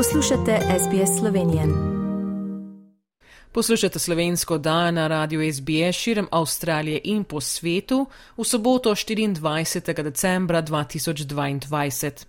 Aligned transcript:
Poslušate 0.00 0.58
SBS 0.78 1.18
Slovenije. 1.18 1.62
Poslušate 3.52 3.98
slovensko 3.98 4.58
dan 4.58 4.94
na 4.94 5.08
radiju 5.08 5.52
SBS 5.52 5.96
širom 5.96 6.28
Avstralije 6.30 7.00
in 7.04 7.24
po 7.24 7.40
svetu 7.40 8.06
v 8.36 8.44
soboto 8.44 8.90
24. 8.90 10.02
decembra 10.02 10.62
2022. 10.62 12.24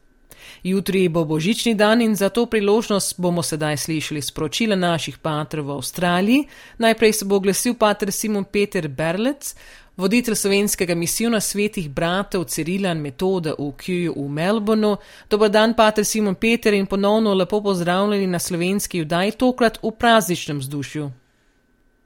Jutri 0.64 1.10
bo 1.10 1.26
božični 1.26 1.76
dan 1.76 2.02
in 2.02 2.16
za 2.16 2.30
to 2.30 2.46
priložnost 2.46 3.20
bomo 3.20 3.44
sedaj 3.44 3.78
slišali 3.78 4.22
sporočila 4.22 4.76
naših 4.76 5.18
patrov 5.18 5.66
v 5.66 5.72
Avstraliji. 5.72 6.48
Najprej 6.78 7.14
se 7.14 7.26
bo 7.26 7.36
oglasil 7.36 7.74
pater 7.74 8.12
Simon 8.12 8.44
Peter 8.44 8.88
Berlec, 8.88 9.56
voditelj 9.98 10.36
slovenskega 10.36 10.96
misijona 10.96 11.40
svetih 11.40 11.90
bratov 11.90 12.44
Cirilan 12.44 12.98
Metode 12.98 13.54
v 13.60 13.72
Kjuju 13.78 14.14
v 14.18 14.30
Melbournu. 14.30 14.98
Dobar 15.30 15.50
dan, 15.50 15.74
pater 15.74 16.06
Simon 16.06 16.36
Peter 16.36 16.74
in 16.74 16.86
ponovno 16.86 17.34
lepo 17.34 17.62
pozdravljeni 17.62 18.28
na 18.28 18.40
slovenski 18.40 19.02
vdaj, 19.02 19.32
tokrat 19.32 19.80
v 19.84 19.92
prazničnem 19.92 20.60
vzdušju. 20.60 21.12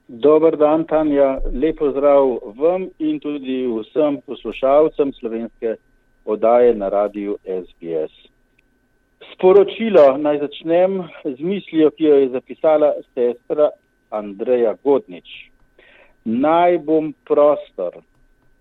Dobar 0.08 0.56
dan, 0.56 0.84
Tanja. 0.84 1.38
Lepo 1.52 1.90
zdrav 1.90 2.38
vam 2.56 2.88
in 2.98 3.20
tudi 3.20 3.66
vsem 3.66 4.20
poslušalcem 4.26 5.12
slovenske 5.12 5.76
oddaje 6.26 6.74
na 6.74 6.88
radiju 6.88 7.36
SBS. 7.46 8.12
Sporočilo 9.32 10.18
naj 10.18 10.38
začnem 10.38 11.02
z 11.24 11.40
mislijo, 11.40 11.90
ki 11.90 12.04
jo 12.04 12.16
je 12.16 12.28
zapisala 12.28 12.92
sestra 13.14 13.70
Andreja 14.10 14.74
Godnič. 14.84 15.50
Naj 16.24 16.78
bom 16.78 17.14
prostor, 17.24 18.02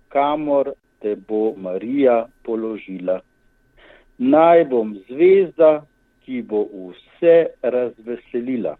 kamor 0.09 0.71
te 1.01 1.15
bo 1.15 1.53
Marija 1.57 2.25
položila. 2.43 3.19
Naj 4.17 4.65
bom 4.65 4.95
zvezda, 5.09 5.85
ki 6.25 6.41
bo 6.41 6.65
vse 6.69 7.35
razveselila. 7.61 8.75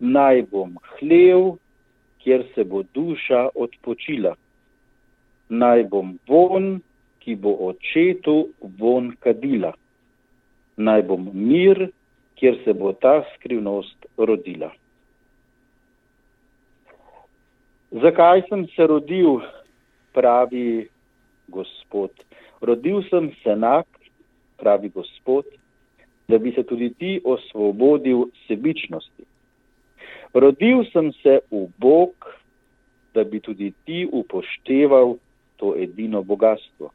Naj 0.00 0.42
bom 0.50 0.78
hlev, 0.96 1.54
kjer 2.22 2.44
se 2.54 2.64
bo 2.64 2.82
duša 2.94 3.48
odpočila. 3.54 4.34
Naj 5.48 5.84
bom 5.92 6.18
von, 6.28 6.80
ki 7.24 7.34
bo 7.40 7.56
očetu 7.68 8.48
von 8.78 9.14
kadila. 9.20 9.72
Naj 10.76 11.02
bom 11.08 11.30
mir, 11.32 11.88
kjer 12.36 12.58
se 12.64 12.72
bo 12.76 12.92
ta 12.92 13.22
skrivnost 13.34 14.06
rodila. 14.18 14.70
Zakaj 18.04 18.42
sem 18.48 18.66
se 18.74 18.86
rodil, 18.90 19.38
pravi 20.12 20.88
Gospod? 21.48 22.10
Rodil 22.60 23.02
sem 23.08 23.30
se 23.42 23.54
enak, 23.54 23.86
pravi 24.58 24.88
Gospod, 24.88 25.46
da 26.28 26.38
bi 26.38 26.52
se 26.52 26.62
tudi 26.62 26.90
ti 26.98 27.20
osvobodil 27.24 28.26
sebičnosti. 28.46 29.24
Rodil 30.34 30.82
sem 30.92 31.12
se 31.22 31.38
v 31.50 31.68
Bog, 31.78 32.12
da 33.14 33.24
bi 33.24 33.40
tudi 33.40 33.72
ti 33.84 34.08
upošteval 34.12 35.16
to 35.56 35.74
edino 35.78 36.22
bogatstvo. 36.22 36.90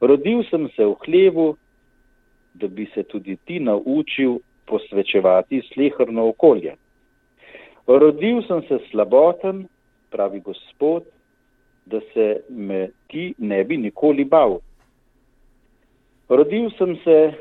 Rodil 0.00 0.44
sem 0.50 0.68
se 0.76 0.84
v 0.84 0.94
hlevu, 1.06 1.56
da 2.54 2.68
bi 2.68 2.86
se 2.94 3.02
tudi 3.02 3.36
ti 3.44 3.60
naučil 3.60 4.38
posvečevati 4.66 5.62
slehrno 5.72 6.28
okolje. 6.28 6.76
Rodil 7.86 8.42
sem 8.46 8.62
se 8.68 8.78
slaboten, 8.90 9.66
pravi 10.10 10.40
Gospod, 10.40 11.02
da 11.86 12.00
se 12.12 12.42
me 12.48 12.88
ti 13.08 13.34
ne 13.38 13.64
bi 13.64 13.76
nikoli 13.76 14.24
bal. 14.24 14.58
Rodil 16.28 16.70
sem 16.78 16.96
se 17.04 17.32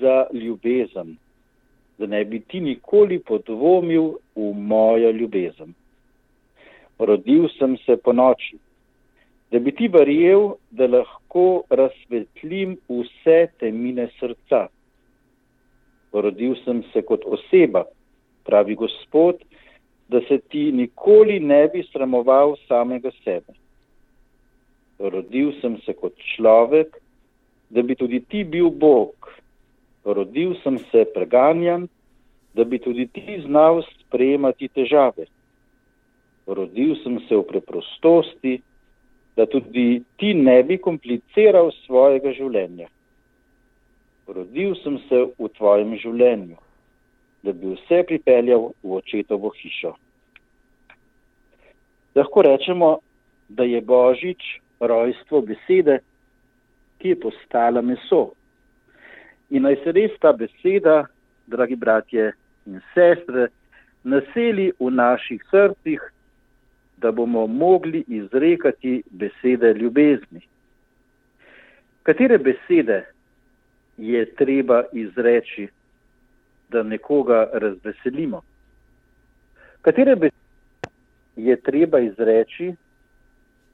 za 0.00 0.26
ljubezen, 0.32 1.16
da 1.98 2.06
ne 2.06 2.24
bi 2.24 2.40
ti 2.40 2.60
nikoli 2.60 3.18
podvomil 3.18 4.12
v 4.36 4.52
mojo 4.54 5.10
ljubezen. 5.10 5.74
Rodil 6.98 7.48
sem 7.58 7.76
se 7.86 7.96
po 7.96 8.12
noči, 8.12 8.58
da 9.54 9.60
bi 9.60 9.70
ti 9.70 9.86
verjel, 9.88 10.48
da 10.74 10.88
lahko 10.90 11.62
razsvetlim 11.70 12.72
vse 12.90 13.36
temine 13.62 14.08
srca. 14.18 14.64
Rodil 16.12 16.56
sem 16.64 16.80
se 16.92 17.02
kot 17.06 17.22
oseba, 17.36 17.84
pravi 18.42 18.74
Gospod, 18.74 19.44
da 20.10 20.18
se 20.26 20.40
ti 20.50 20.64
nikoli 20.72 21.38
ne 21.40 21.68
bi 21.68 21.84
sramoval 21.92 22.56
samega 22.66 23.14
sebe. 23.22 23.54
Rodil 24.98 25.54
sem 25.60 25.78
se 25.86 25.94
kot 26.02 26.18
človek, 26.34 26.98
da 27.70 27.82
bi 27.82 27.94
tudi 27.94 28.24
ti 28.26 28.42
bil 28.42 28.74
Bog. 28.74 29.30
Rodil 30.04 30.58
sem 30.66 30.82
se 30.90 31.06
preganjan, 31.14 31.86
da 32.58 32.64
bi 32.64 32.82
tudi 32.82 33.06
ti 33.06 33.38
znal 33.46 33.84
sprejemati 33.86 34.68
težave. 34.68 35.30
Rodil 36.46 36.96
sem 37.06 37.22
se 37.28 37.36
v 37.38 37.46
preprostosti, 37.54 38.60
da 39.36 39.46
tudi 39.46 40.02
ti 40.16 40.34
ne 40.34 40.62
bi 40.62 40.78
kompliciral 40.78 41.72
svojega 41.84 42.32
življenja. 42.36 42.88
Rodil 44.26 44.74
sem 44.82 44.98
se 45.08 45.20
v 45.38 45.48
tvojem 45.58 45.96
življenju, 46.00 46.56
da 47.44 47.52
bi 47.52 47.74
vse 47.74 48.04
pripeljal 48.08 48.70
v 48.82 48.96
očetovo 49.00 49.50
hišo. 49.58 49.92
Lahko 52.14 52.44
rečemo, 52.46 52.98
da 53.48 53.66
je 53.66 53.80
Božič 53.80 54.42
rojstvo 54.80 55.42
besede, 55.42 55.98
ki 57.02 57.12
je 57.12 57.20
postala 57.20 57.82
meso. 57.82 58.30
In 59.50 59.66
naj 59.66 59.76
se 59.82 59.92
res 59.92 60.14
ta 60.22 60.32
beseda, 60.32 61.04
dragi 61.50 61.76
bratje 61.76 62.30
in 62.66 62.80
sestre, 62.94 63.50
naseli 64.04 64.70
v 64.80 64.90
naših 64.90 65.42
srcih, 65.50 66.00
da 67.04 67.12
bomo 67.12 67.46
mogli 67.46 68.04
izrekati 68.08 69.02
besede 69.10 69.74
ljubezni. 69.74 70.40
Katere 72.02 72.38
besede 72.38 73.04
je 73.96 74.34
treba 74.34 74.82
izreči, 74.92 75.68
da 76.68 76.82
nekoga 76.82 77.50
razveselimo? 77.52 78.40
Katere 79.82 80.16
besede 80.16 80.88
je 81.36 81.60
treba 81.60 82.00
izreči, 82.00 82.72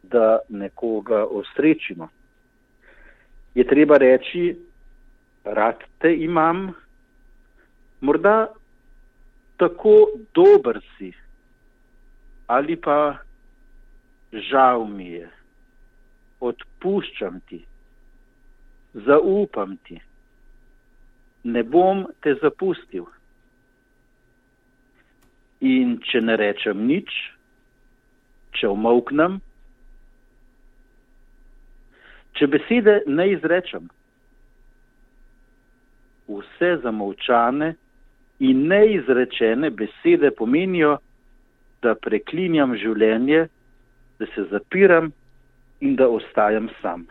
da 0.03 0.39
nekoga 0.49 1.25
osrečimo? 1.25 2.09
Je 3.55 3.65
treba 3.65 3.97
reči, 3.97 4.57
rad 5.45 5.77
te 5.99 6.17
imam, 6.17 6.73
morda 8.01 8.47
tako 9.57 10.09
dober 10.35 10.81
si 10.99 11.20
ali 12.51 12.75
pa 12.77 13.19
žal 14.51 14.85
mi 14.91 15.07
je, 15.13 15.29
odpuščam 16.43 17.37
ti, 17.47 17.61
zaupam 19.07 19.77
ti, 19.87 20.01
ne 21.47 21.63
bom 21.63 22.09
te 22.25 22.35
zapustil. 22.43 23.07
In 25.61 25.99
če 26.11 26.23
ne 26.25 26.35
rečem 26.41 26.83
nič, 26.89 27.13
če 28.59 28.73
omoknem, 28.73 29.39
če 32.35 32.49
besede 32.51 32.97
ne 33.07 33.29
izrečem, 33.37 33.87
vse 36.31 36.73
zamovčane 36.83 37.75
in 38.41 38.67
neizrečene 38.73 39.71
besede 39.71 40.31
pomenijo, 40.35 40.97
da 41.83 41.95
preklinjam 41.95 42.75
življenje, 42.77 43.47
da 44.21 44.27
se 44.35 44.45
zapiram 44.51 45.13
in 45.81 45.97
da 45.97 46.09
ostajam 46.09 46.69
sam. 46.81 47.07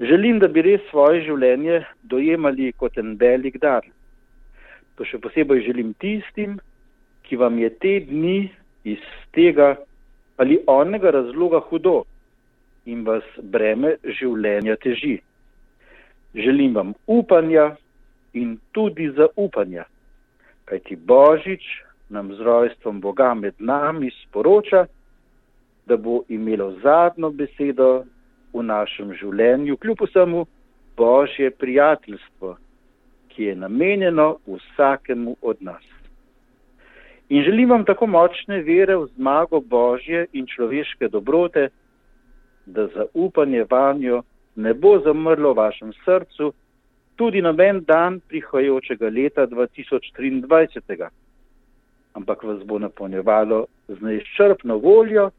Želim, 0.00 0.40
da 0.42 0.48
bi 0.48 0.62
res 0.64 0.82
svoje 0.90 1.22
življenje 1.28 1.84
dojemali 2.02 2.72
kot 2.80 2.98
en 2.98 3.14
velik 3.20 3.60
dar. 3.62 3.84
To 4.96 5.04
še 5.06 5.20
posebej 5.22 5.62
želim 5.68 5.92
tistim, 6.02 6.58
ki 7.24 7.38
vam 7.40 7.58
je 7.58 7.70
te 7.82 7.98
dni 8.08 8.50
iz 8.84 9.04
tega 9.36 9.74
ali 10.36 10.58
onega 10.66 11.12
razloga 11.14 11.60
hudo 11.68 12.02
in 12.90 13.04
vas 13.06 13.24
breme 13.38 13.94
življenja 14.18 14.76
teži. 14.82 15.20
Želim 16.34 16.74
vam 16.74 16.92
upanja 17.06 17.76
in 18.34 18.58
tudi 18.74 19.08
zaupanja, 19.14 19.86
kajti 20.66 20.96
Božič 20.96 21.62
nam 22.08 22.34
z 22.34 22.40
rojstvom 22.40 23.00
Boga 23.00 23.34
med 23.34 23.54
nami 23.58 24.10
sporoča, 24.10 24.86
da 25.86 25.96
bo 25.96 26.22
imelo 26.28 26.72
zadnjo 26.82 27.30
besedo 27.30 28.04
v 28.52 28.62
našem 28.62 29.12
življenju, 29.14 29.76
kljub 29.76 30.04
vsemu 30.06 30.46
Božje 30.96 31.50
prijateljstvo, 31.50 32.56
ki 33.28 33.44
je 33.50 33.54
namenjeno 33.56 34.36
vsakemu 34.46 35.36
od 35.42 35.62
nas. 35.62 35.82
In 37.28 37.42
želim 37.42 37.70
vam 37.70 37.84
tako 37.84 38.06
močne 38.06 38.60
vere 38.62 38.96
v 38.96 39.08
zmago 39.16 39.60
Božje 39.60 40.26
in 40.32 40.46
človeške 40.46 41.08
dobrote, 41.08 41.68
da 42.66 42.86
zaupanje 42.86 43.64
vanjo 43.70 44.22
ne 44.56 44.74
bo 44.74 44.98
zamrlo 45.04 45.52
v 45.52 45.56
vašem 45.56 45.92
srcu 46.04 46.52
tudi 47.16 47.42
noben 47.42 47.84
dan 47.84 48.20
prihajajočega 48.28 49.08
leta 49.08 49.46
2023, 49.46 51.08
ampak 52.14 52.42
vas 52.42 52.62
bo 52.64 52.78
napolnjevalo 52.78 53.66
z 53.88 54.00
neizčrpno 54.00 54.78
voljo 54.78 55.30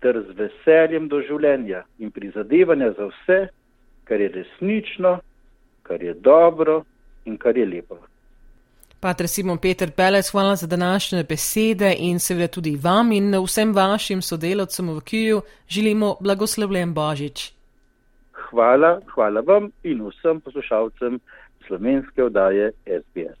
ter 0.00 0.20
z 0.20 0.36
veseljem 0.38 1.08
do 1.08 1.20
življenja 1.24 1.84
in 1.98 2.10
prizadevanja 2.12 2.92
za 2.98 3.08
vse, 3.08 3.38
kar 4.04 4.20
je 4.20 4.28
resnično, 4.28 5.18
kar 5.82 6.02
je 6.02 6.14
dobro 6.14 6.82
in 7.24 7.38
kar 7.40 7.56
je 7.56 7.66
lepo. 7.66 7.98
Pater 9.00 9.28
Simon 9.28 9.58
Peter 9.58 9.90
Pelec, 9.92 10.30
hvala 10.32 10.56
za 10.56 10.66
današnje 10.66 11.24
besede 11.28 11.94
in 11.98 12.20
seveda 12.20 12.48
tudi 12.48 12.76
vam 12.76 13.12
in 13.12 13.34
vsem 13.44 13.74
vašim 13.74 14.22
sodelavcem 14.22 14.88
v 14.96 15.00
Kiju 15.00 15.42
želimo 15.68 16.16
blagoslovljen 16.20 16.94
Božič. 16.94 17.52
Hvala, 18.32 19.00
hvala 19.14 19.40
vam 19.40 19.70
in 19.82 20.00
vsem 20.08 20.40
poslušalcem 20.40 21.20
slovenske 21.66 22.24
oddaje 22.24 22.72
SBS. 22.86 23.40